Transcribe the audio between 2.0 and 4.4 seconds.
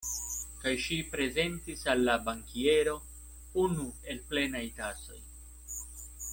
la bankiero unu el